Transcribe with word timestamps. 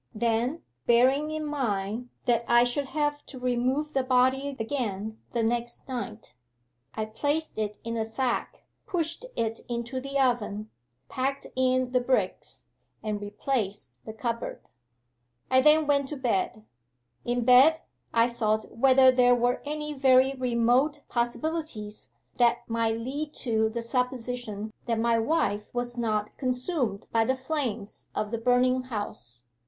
Then, 0.15 0.63
bearing 0.87 1.29
in 1.29 1.45
mind 1.45 2.09
that 2.25 2.43
I 2.47 2.63
should 2.63 2.87
have 2.87 3.23
to 3.27 3.37
remove 3.37 3.93
the 3.93 4.01
body 4.03 4.47
again 4.59 5.19
the 5.33 5.43
next 5.43 5.87
night, 5.87 6.33
I 6.95 7.05
placed 7.05 7.59
it 7.59 7.77
in 7.83 7.95
a 7.97 8.03
sack, 8.03 8.63
pushed 8.87 9.27
it 9.35 9.59
into 9.69 10.01
the 10.01 10.17
oven, 10.17 10.71
packed 11.07 11.45
in 11.55 11.91
the 11.91 11.99
bricks, 11.99 12.65
and 13.03 13.21
replaced 13.21 13.99
the 14.03 14.11
cupboard. 14.11 14.63
'I 15.51 15.61
then 15.61 15.85
went 15.85 16.09
to 16.09 16.17
bed. 16.17 16.65
In 17.23 17.45
bed, 17.45 17.81
I 18.11 18.27
thought 18.27 18.75
whether 18.75 19.11
there 19.11 19.35
were 19.35 19.61
any 19.67 19.93
very 19.93 20.33
remote 20.33 21.03
possibilities 21.09 22.11
that 22.37 22.67
might 22.67 22.97
lead 22.97 23.35
to 23.35 23.69
the 23.69 23.83
supposition 23.83 24.73
that 24.87 24.97
my 24.97 25.19
wife 25.19 25.71
was 25.75 25.95
not 25.95 26.35
consumed 26.37 27.05
by 27.11 27.23
the 27.23 27.35
flames 27.35 28.09
of 28.15 28.31
the 28.31 28.39
burning 28.39 28.85
house. 28.85 29.43